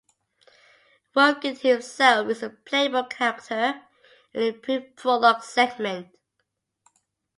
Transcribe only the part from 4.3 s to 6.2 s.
in a brief prologue segment.